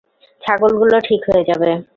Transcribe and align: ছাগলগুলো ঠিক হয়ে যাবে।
ছাগলগুলো 0.41 0.95
ঠিক 1.07 1.21
হয়ে 1.29 1.47
যাবে। 1.49 1.69